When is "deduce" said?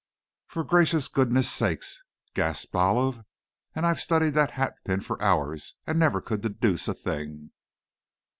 6.41-6.87